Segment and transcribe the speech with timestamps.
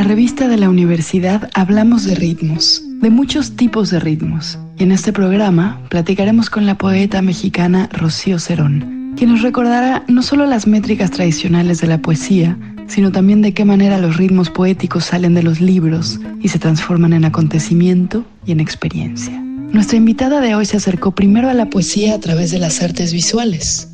[0.00, 4.58] la revista de la universidad hablamos de ritmos, de muchos tipos de ritmos.
[4.78, 10.22] Y en este programa platicaremos con la poeta mexicana Rocío Cerón, quien nos recordará no
[10.22, 12.56] solo las métricas tradicionales de la poesía,
[12.86, 17.12] sino también de qué manera los ritmos poéticos salen de los libros y se transforman
[17.12, 19.38] en acontecimiento y en experiencia.
[19.38, 23.12] Nuestra invitada de hoy se acercó primero a la poesía a través de las artes
[23.12, 23.89] visuales.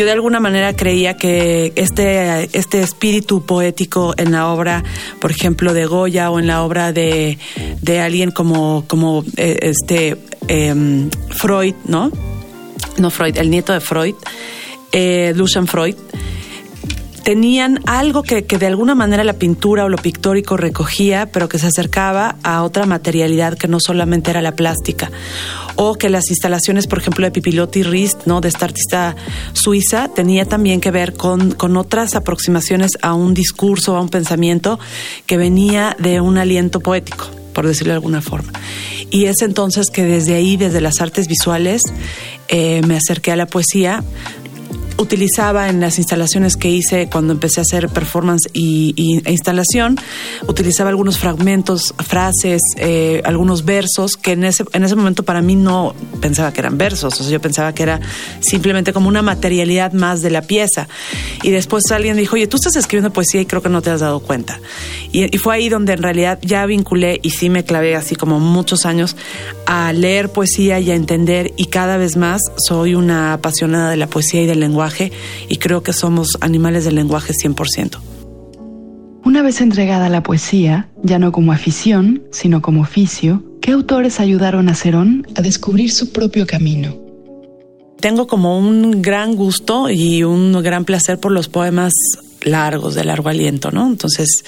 [0.00, 4.82] Yo de alguna manera creía que este, este espíritu poético en la obra,
[5.20, 7.36] por ejemplo, de Goya o en la obra de,
[8.02, 10.16] alguien como, como eh, este
[10.48, 12.10] em, Freud, ¿no?
[12.96, 14.14] No Freud, el nieto de Freud,
[14.90, 15.96] eh, Lucian Freud,
[17.30, 21.68] tenían algo que, de alguna manera la pintura o lo pictórico recogía, pero que se
[21.68, 25.12] acercaba a otra materialidad que no solamente era la plástica.
[25.76, 28.40] O que las instalaciones, por ejemplo, de Pipilotti Rist, ¿no?
[28.40, 29.14] de esta artista
[29.52, 34.80] suiza, tenía también que ver con, otras aproximaciones a un discurso, a un pensamiento
[35.26, 38.50] que venía de un aliento poético, por decirlo de alguna forma.
[39.12, 41.82] Y es entonces que desde ahí, desde las artes visuales,
[42.48, 44.02] eh, me acerqué a la poesía,
[45.00, 49.98] utilizaba en las instalaciones que hice cuando empecé a hacer performance y, e instalación,
[50.46, 55.56] utilizaba algunos fragmentos, frases, eh, algunos versos que en ese, en ese momento para mí
[55.56, 58.00] no pensaba que eran versos, o sea, yo pensaba que era
[58.40, 60.86] simplemente como una materialidad más de la pieza.
[61.42, 64.00] Y después alguien dijo, oye, tú estás escribiendo poesía y creo que no te has
[64.00, 64.60] dado cuenta.
[65.12, 68.38] Y, y fue ahí donde en realidad ya vinculé y sí me clavé así como
[68.38, 69.16] muchos años
[69.64, 74.06] a leer poesía y a entender y cada vez más soy una apasionada de la
[74.06, 74.89] poesía y del lenguaje
[75.48, 77.98] y creo que somos animales del lenguaje 100%.
[79.24, 84.68] Una vez entregada la poesía, ya no como afición, sino como oficio, ¿qué autores ayudaron
[84.68, 86.96] a Cerón a descubrir su propio camino?
[88.00, 91.92] Tengo como un gran gusto y un gran placer por los poemas
[92.42, 93.86] largos, de largo aliento, ¿no?
[93.86, 94.42] Entonces,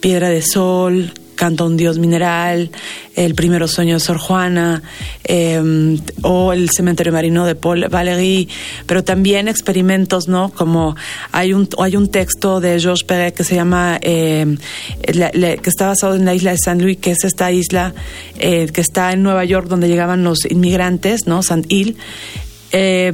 [0.00, 2.70] Piedra de Sol, Canto un Dios Mineral,
[3.14, 4.82] El Primero Sueño de Sor Juana,
[5.24, 8.48] em, o El Cementerio Marino de Paul Valéry,
[8.86, 10.48] pero también experimentos, ¿no?
[10.48, 10.96] Como
[11.30, 14.58] hay un, hay un texto de Georges Perret que se llama, em,
[15.02, 17.94] que está basado en la isla de San Luis, que es esta isla
[18.38, 21.42] eh, que está en Nueva York donde llegaban los inmigrantes, ¿no?
[21.42, 21.96] Saint Hill.
[22.72, 23.12] Eh,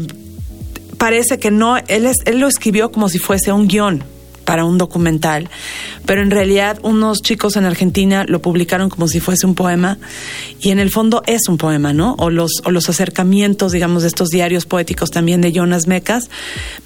[0.98, 4.04] parece que no, él, es, él lo escribió como si fuese un guion,
[4.44, 5.48] para un documental,
[6.06, 9.98] pero en realidad unos chicos en Argentina lo publicaron como si fuese un poema
[10.60, 12.14] y en el fondo es un poema, ¿no?
[12.18, 16.30] O los, o los acercamientos, digamos, de estos diarios poéticos también de Jonas Mecas,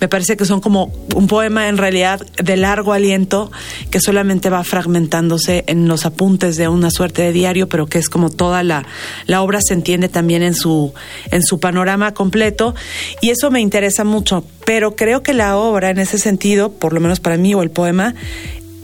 [0.01, 3.51] me parece que son como un poema en realidad de largo aliento
[3.91, 8.09] que solamente va fragmentándose en los apuntes de una suerte de diario, pero que es
[8.09, 8.87] como toda la,
[9.27, 10.93] la obra se entiende también en su,
[11.31, 12.75] en su panorama completo
[13.21, 17.01] y eso me interesa mucho, pero creo que la obra en ese sentido, por lo
[17.01, 18.15] menos para mí, o el poema,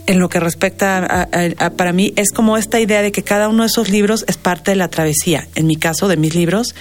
[0.05, 3.63] en lo que respecta a, para mí, es como esta idea de que cada uno
[3.63, 6.75] de esos libros es parte de la travesía, en mi caso, de mis libros,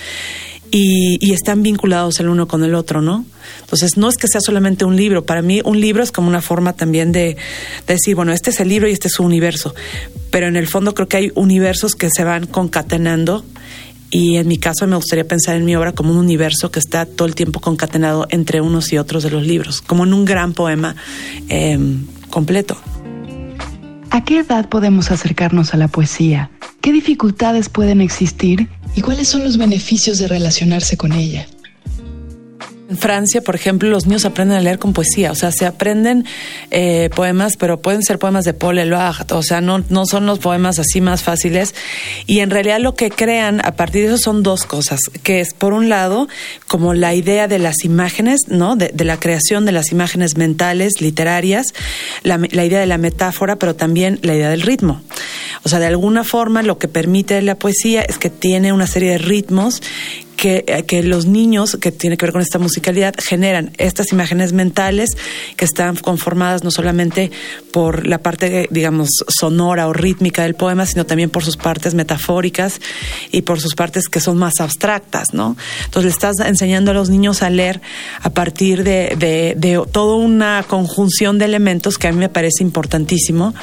[0.70, 3.26] y, están vinculados el uno con el otro, ¿no?
[3.60, 6.40] Entonces, no es que sea solamente un libro, para mí un libro es como una
[6.40, 7.36] forma también de,
[7.86, 9.74] de decir, bueno, este es el libro y este es su universo,
[10.30, 13.44] pero en el fondo creo que hay universos que se van concatenando
[14.12, 17.06] y en mi caso me gustaría pensar en mi obra como un universo que está
[17.06, 20.52] todo el tiempo concatenado entre unos y otros de los libros, como en un gran
[20.52, 20.94] poema
[21.48, 22.76] em, completo.
[24.10, 26.50] ¿A qué edad podemos acercarnos a la poesía?
[26.82, 28.68] ¿Qué dificultades pueden existir?
[28.94, 31.46] ¿Y cuáles son los beneficios de relacionarse con ella?
[32.92, 36.26] En Francia, por ejemplo, los niños aprenden a leer con poesía, o sea, se aprenden
[36.70, 40.40] eh, poemas, pero pueden ser poemas de Paul Eluard, o sea, no, no son los
[40.40, 41.74] poemas así más fáciles.
[42.26, 45.54] Y en realidad lo que crean a partir de eso son dos cosas, que es,
[45.54, 46.28] por un lado,
[46.68, 48.76] como la idea de las imágenes, ¿no?
[48.76, 51.68] De, la creación de las imágenes mentales, literarias,
[52.24, 55.00] la, la idea de la metáfora, pero también la idea del ritmo.
[55.62, 59.12] O sea, de alguna forma lo que permite la poesía es que tiene una serie
[59.12, 59.80] de ritmos
[60.44, 65.10] eh, que, los niños, que tiene que ver con esta musicalidad, generan estas imágenes mentales
[65.56, 67.30] que están conformadas no solamente
[67.72, 72.80] por la parte, digamos, sonora o rítmica del poema, sino también por sus partes metafóricas
[73.30, 75.56] y por sus partes que son más abstractas, ¿no?
[75.84, 77.80] Entonces le estás enseñando a los niños a leer
[78.20, 83.54] a partir de, de, toda una conjunción de elementos que a mí me parece importantísimo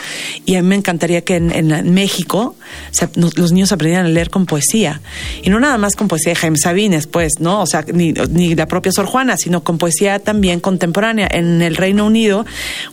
[0.46, 2.56] y a mí me encantaría que en, México
[3.16, 5.02] los niños aprendieran a leer con poesía
[5.44, 7.62] y no nada más con poesía de Jaime Sabines, pues, ¿no?
[7.62, 11.28] O sea, ni, la propia Sor Juana, sino con poesía también contemporánea.
[11.32, 12.46] En el Reino Unido,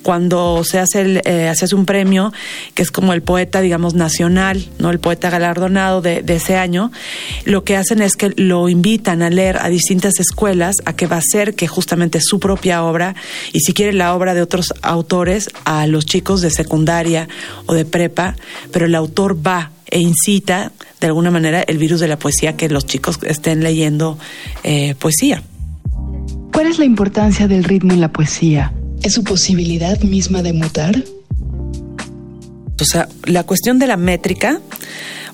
[0.02, 2.32] cuando se hace, el, eh, hace un premio,
[2.74, 4.88] que es como el poeta, digamos, nacional, ¿no?
[4.90, 6.90] El poeta galardonado de, de ese año,
[7.44, 11.18] lo que hacen es que lo invitan a leer a distintas escuelas a que va
[11.18, 13.14] a ser que justamente su propia obra,
[13.52, 17.28] y si quiere la obra de otros autores, a los chicos de secundaria
[17.66, 18.36] o de prepa,
[18.72, 22.68] pero el autor va e incita de alguna manera el virus de la poesía que
[22.68, 24.18] los chicos estén leyendo
[24.64, 25.42] eh, poesía.
[26.52, 28.72] ¿Cuál es la importancia del ritmo en la poesía?
[29.02, 31.04] ¿Es su posibilidad misma de mutar?
[32.80, 34.60] O sea, la cuestión de la métrica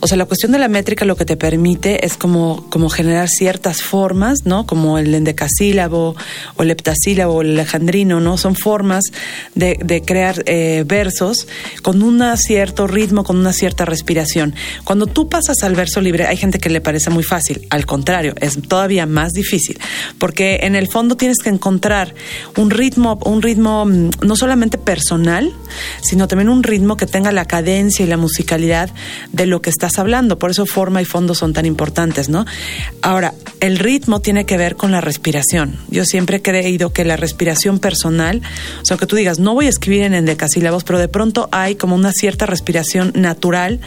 [0.05, 3.29] o sea, la cuestión de la métrica lo que te permite es como, como generar
[3.29, 4.67] ciertas formas, ¿no?
[4.67, 6.17] Como el endecasílabo
[6.57, 8.37] o el heptasílabo o el alejandrino, ¿no?
[8.37, 9.05] Son formas
[9.55, 11.47] de, crear eh, versos
[11.83, 14.57] con un cierto ritmo, con una cierta respiración.
[14.83, 17.65] Cuando tú pasas al verso libre, hay gente que le parece muy fácil.
[17.71, 19.79] Al contrario, es todavía más difícil.
[20.19, 22.13] Porque en el fondo tienes que encontrar
[22.57, 25.53] un ritmo, un ritmo mm, no solamente personal,
[26.03, 28.91] sino también un ritmo que tenga la cadencia y la musicalidad
[29.31, 30.39] de lo que estás hablando.
[30.39, 32.45] Por eso forma y fondo son tan importantes, ¿no?
[33.01, 35.79] Ahora, el ritmo tiene que ver con la respiración.
[35.89, 38.43] Yo siempre he creído que la respiración personal,
[38.83, 41.75] o sea, que tú digas, no voy a escribir en endecasílabos, pero de pronto hay
[41.75, 43.81] como una cierta respiración natural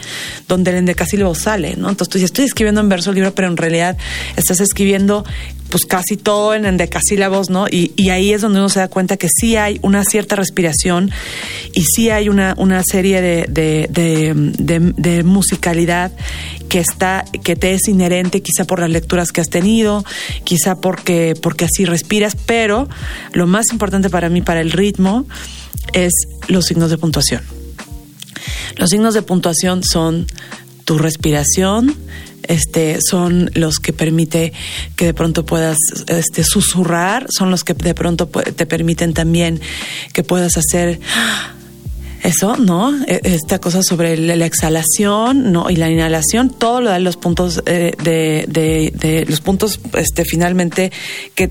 [0.48, 1.88] donde el endecasílabo sale, ¿no?
[1.88, 3.96] Entonces tú dices, estoy escribiendo en verso libre, pero en realidad
[4.36, 5.24] estás escribiendo
[5.70, 7.66] pues casi todo en endecasílabos, ¿no?
[7.68, 11.10] Y, y, ahí es donde uno se da cuenta que sí hay una cierta respiración
[11.74, 14.32] y sí hay una, una serie de, de,
[14.96, 16.12] de, musicalidad
[16.68, 20.04] que está, que te es inherente, quizá por las lecturas que has tenido,
[20.44, 22.88] quizá porque, porque así respiras, pero
[23.32, 25.26] lo más importante para mí, para el ritmo,
[25.92, 26.12] es
[26.48, 27.42] los signos de puntuación.
[28.76, 30.26] Los signos de puntuación son
[30.86, 31.94] tu respiración,
[32.44, 34.52] este, son los que permite
[34.94, 39.60] que de pronto puedas este, susurrar, son los que de pronto te permiten también
[40.12, 41.00] que puedas hacer
[42.22, 42.94] eso, ¿no?
[43.06, 45.70] E, esta cosa sobre la exhalación, ¿no?
[45.70, 50.24] Y la inhalación, todo lo de los puntos eh, de, de, de, los puntos, este,
[50.24, 50.92] finalmente,
[51.34, 51.50] que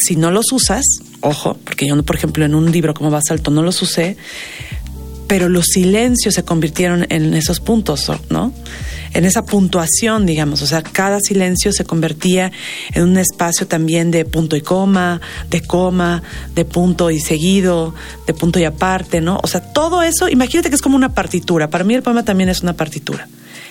[0.00, 0.84] si no los usas,
[1.20, 4.16] ojo, porque yo, por ejemplo, en un libro como Basalto no los usé,
[5.32, 8.52] pero los silencios se convirtieron en esos puntos, ¿no?
[9.14, 12.52] En esa puntuación, digamos, o sea, cada silencio se convertía
[12.92, 16.22] en un espacio también de punto y coma, de coma,
[16.54, 17.94] de punto y seguido,
[18.26, 19.40] de punto y aparte, ¿no?
[19.42, 21.70] O sea, todo eso, imagínate que es como una partitura.
[21.70, 23.26] Para mí el poema también es una partitura.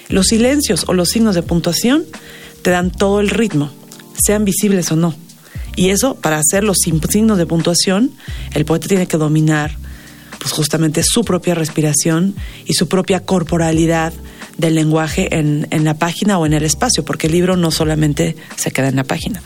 [0.09, 2.05] Los silencios o los signos de puntuación
[2.63, 3.69] te dan todo el ritmo,
[4.19, 5.13] sean visibles o no.
[5.75, 8.09] Y eso, para hacer los signos de puntuación,
[8.55, 9.77] el poeta tiene que dominar
[10.41, 12.35] pues justamente su propia respiración
[12.65, 14.11] y su propia corporalidad
[14.57, 18.35] del lenguaje en, en, la página o en el espacio, porque el libro no solamente
[18.55, 19.41] se queda en la página.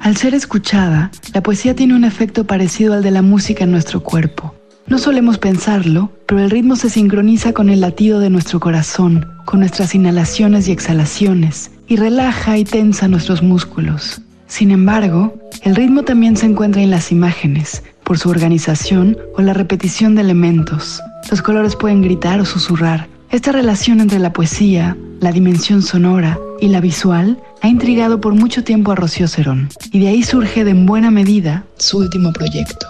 [0.00, 4.02] Al ser escuchada, la poesía tiene un efecto parecido al de la música en nuestro
[4.02, 4.54] cuerpo.
[4.86, 9.60] No solemos pensarlo, pero el ritmo se sincroniza con el latido de nuestro corazón, con
[9.60, 14.20] nuestras inhalaciones y exhalaciones, y relaja y tensa nuestros músculos.
[14.46, 19.54] Sin embargo, el ritmo también se encuentra en las imágenes, por su organización o la
[19.54, 21.00] repetición de elementos.
[21.30, 23.06] Los colores pueden gritar o susurrar.
[23.30, 28.64] Esta relación entre la poesía, la dimensión sonora y la visual ha intrigado por mucho
[28.64, 32.84] tiempo a Rocío Cerón, y de ahí surge de en buena medida su último proyecto.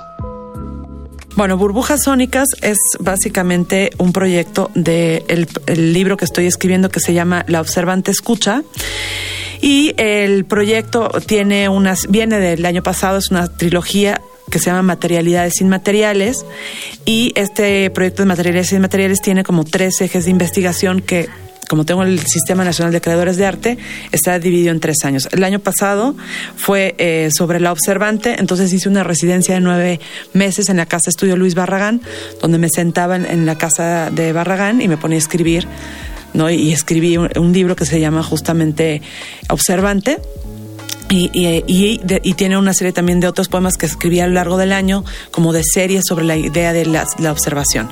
[1.37, 7.00] Bueno, Burbujas Sónicas es básicamente un proyecto del de el libro que estoy escribiendo que
[7.00, 8.62] se llama La Observante Escucha.
[9.61, 14.83] Y el proyecto tiene unas, viene del año pasado, es una trilogía que se llama
[14.83, 16.45] Materialidades Inmateriales
[17.04, 21.28] y este proyecto de Materialidades Inmateriales tiene como tres ejes de investigación que
[21.71, 23.78] como tengo el Sistema Nacional de Creadores de Arte,
[24.11, 25.28] está dividido en tres años.
[25.30, 26.16] El año pasado
[26.57, 30.00] fue eh, sobre la observante, entonces hice una residencia de nueve
[30.33, 32.02] meses en la Casa Estudio Luis Barragán,
[32.42, 35.69] donde me sentaba en, la casa de Barragán y me ponía a escribir,
[36.35, 36.50] ¿no?
[36.50, 39.00] Y escribí un libro que se llama justamente
[39.49, 40.19] Observante
[41.11, 41.31] y,
[41.67, 45.05] y, tiene una serie también de otros poemas que escribí a lo largo del año,
[45.33, 47.90] como de series sobre la idea de la, observación.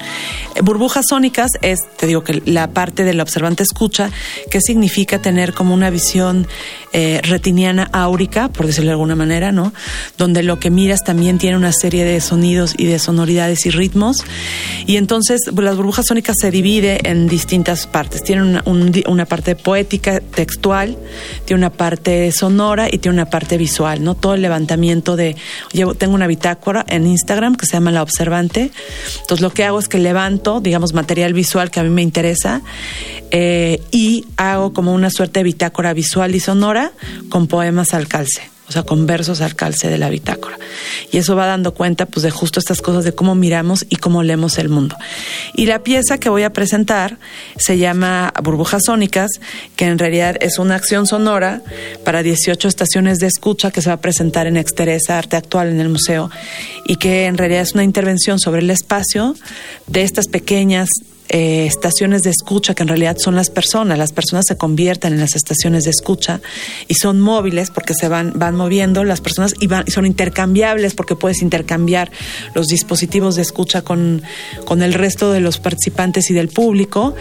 [0.54, 4.10] Eh, burbujas sónicas es, te digo, que la parte de la observante escucha,
[4.50, 6.46] que significa tener como una visión
[6.92, 9.72] eh, retiniana áurica, por decirlo de alguna manera, ¿no?
[10.16, 14.24] Donde lo que miras también tiene una serie de sonidos y de sonoridades y ritmos.
[14.86, 18.22] Y entonces pues, las burbujas sónicas se divide en distintas partes.
[18.22, 20.96] Tiene una, un, una parte poética, textual,
[21.44, 24.14] tiene una parte sonora y tiene una parte visual, ¿no?
[24.14, 25.36] Todo el levantamiento de,
[25.72, 28.70] llevo, tengo una bitácora en Instagram que se llama La Observante.
[29.20, 32.62] Entonces lo que hago es que levanto, digamos, material visual que a mí me interesa
[33.30, 36.92] eh, y hago como una suerte de bitácora visual y sonora
[37.28, 40.58] con poemas al calce o sea, con versos al calce de la bitácora.
[41.10, 44.22] Y eso va dando cuenta pues de justo estas cosas de cómo miramos y cómo
[44.22, 44.96] leemos el mundo.
[45.54, 47.18] Y la pieza que voy a presentar
[47.56, 49.30] se llama Burbujas Sónicas,
[49.76, 51.62] que en realidad es una acción sonora
[52.04, 55.80] para 18 estaciones de escucha que se va a presentar en Exteresa Arte Actual en
[55.80, 56.30] el museo
[56.86, 59.34] y que en realidad es una intervención sobre el espacio
[59.86, 60.88] de estas pequeñas
[61.28, 63.98] eh, estaciones de escucha que en realidad son las personas.
[63.98, 66.40] Las personas se convierten en las estaciones de escucha
[66.86, 70.94] y son móviles porque se van, van moviendo las personas y, van, y son intercambiables
[70.94, 72.10] porque puedes intercambiar
[72.54, 74.22] los dispositivos de escucha con,
[74.64, 77.14] con el resto de los participantes y del público.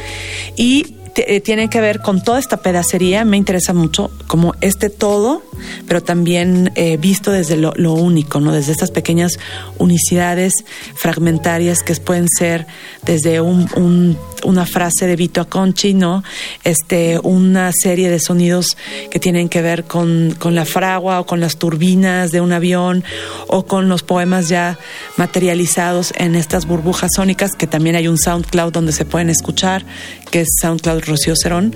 [0.55, 0.96] Y
[1.43, 5.41] tiene que ver con toda esta pedacería, me interesa mucho como este todo,
[5.87, 8.51] pero también eh, visto desde lo, único, ¿no?
[8.51, 9.39] Desde estas pequeñas
[9.77, 10.53] unicidades
[10.95, 12.67] fragmentarias que pueden ser
[13.05, 16.23] desde un, una frase de Vito Aconchi, ¿no?
[16.63, 18.77] Este, una serie de sonidos
[19.09, 23.03] que tienen que ver con la fragua o con las turbinas de un avión
[23.47, 24.77] o con los poemas ya
[25.17, 29.85] materializados en estas burbujas sónicas, que también hay un SoundCloud donde se pueden escuchar,
[30.31, 31.75] que es SoundCloud Rocío Cerón.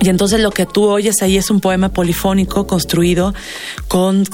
[0.00, 3.34] Y entonces lo que tú oyes ahí es un poema polifónico construido
[3.88, 4.24] con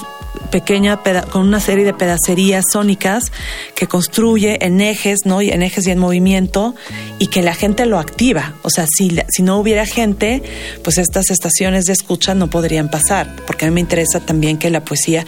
[0.50, 3.32] pequeña con una serie de pedacerías sónicas
[3.74, 5.42] que construye en ejes, ¿no?
[5.42, 6.74] Y en ejes y en movimiento
[7.18, 8.54] y que la gente lo activa.
[8.62, 10.42] O sea, si, si no hubiera gente,
[10.82, 14.70] pues estas estaciones de escucha no podrían pasar, porque a mí me interesa también que
[14.70, 15.24] la poesía,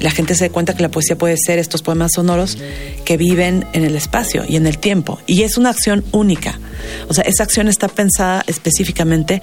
[0.00, 2.58] la gente se dé cuenta que la poesía puede ser estos poemas sonoros
[3.04, 5.18] que viven en el espacio y en el tiempo.
[5.26, 6.58] Y es una acción única.
[7.08, 9.42] O sea, esa acción está pensada específicamente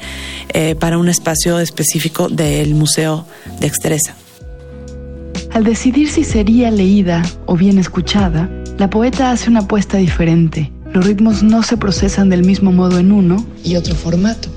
[0.54, 3.26] eh, para un espacio específico del Museo
[3.60, 4.16] de Exteresa.
[5.52, 10.72] Al decidir si sería leída o bien escuchada, la poeta hace una apuesta diferente.
[10.94, 14.50] Los ritmos no se procesan del mismo modo en uno y otro formato.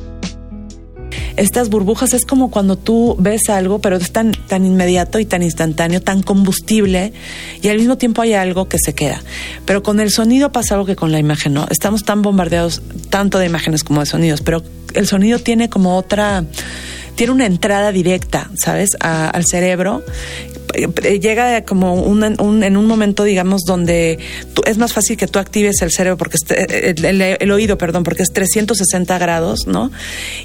[1.37, 5.43] Estas burbujas es como cuando tú ves algo, pero es tan, tan inmediato y tan
[5.43, 7.15] instantáneo, tan combustible,
[7.63, 9.23] y al mismo tiempo hay algo que se queda.
[9.65, 11.67] Pero con el sonido pasa algo que con la imagen no.
[11.71, 14.63] Estamos tan bombardeados tanto de imágenes como de sonidos, pero
[14.95, 16.45] el sonido tiene como otra
[17.15, 20.03] tiene una entrada directa, ¿sabes?, al cerebro
[20.73, 24.19] llega como un, en un momento, digamos, donde
[24.67, 28.33] es más fácil que tú actives el cerebro, porque eh, el, oído, perdón, porque es
[28.33, 29.91] 360 grados, ¿no?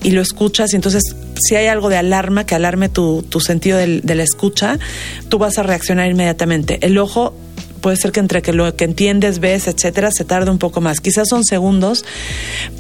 [0.03, 1.03] Y lo escuchas, y entonces
[1.41, 4.79] si hay algo de alarma que alarme tu, tu sentido de la escucha,
[5.29, 6.79] tú vas a reaccionar inmediatamente.
[6.81, 7.33] El ojo
[7.81, 10.99] puede ser que entre que lo que entiendes, ves, etcétera, se tarde un poco más.
[10.99, 12.05] Quizás son segundos,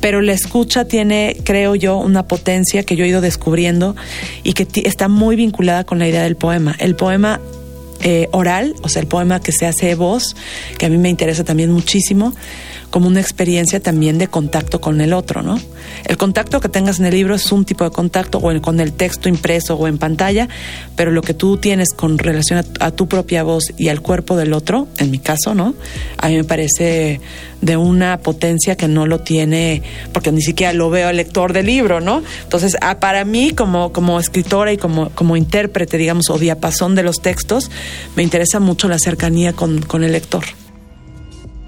[0.01, 3.95] pero la escucha tiene, creo yo, una potencia que yo he ido descubriendo
[4.43, 6.75] y que está muy vinculada con la idea del poema.
[6.79, 7.39] El poema
[8.01, 10.35] eh, oral, o sea, el poema que se hace voz,
[10.77, 12.33] que a mí me interesa también muchísimo,
[12.97, 15.59] como una experiencia también de contacto con el otro, ¿no?
[16.05, 18.91] El contacto que tengas en el libro es un tipo de contacto o con el
[18.91, 20.49] texto impreso o en pantalla,
[20.95, 24.51] pero lo que tú tienes con relación a, tu propia voz y al cuerpo del
[24.51, 25.75] otro, en mi caso, ¿no?
[26.17, 27.21] A mí me parece
[27.61, 31.67] de una potencia que no lo tiene, porque ni siquiera lo veo el lector del
[31.67, 32.23] libro, ¿no?
[32.41, 37.69] Entonces, ah, para mí, como, escritora y como, intérprete, digamos, o diapasón de los textos,
[38.15, 40.45] me interesa mucho la cercanía con el lector.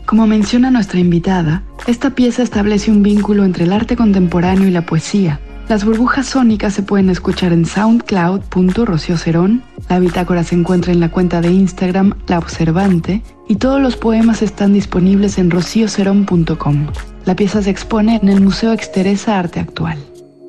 [0.09, 4.83] Como menciona nuestra invitada, esta pieza establece un vínculo entre el arte contemporáneo y la
[4.83, 5.39] poesía.
[5.67, 11.41] Las burbujas sónicas se pueden escuchar en soundcloud.rociocerón, la bitácora se encuentra en la cuenta
[11.41, 16.87] de Instagram La Observante y todos los poemas están disponibles en rociocerón.com.
[17.25, 19.99] La pieza se expone en el Museo Exteresa Arte Actual.